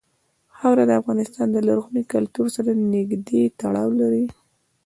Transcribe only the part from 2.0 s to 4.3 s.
کلتور سره نږدې تړاو لري.